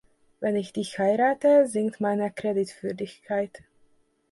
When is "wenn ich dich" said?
0.39-0.97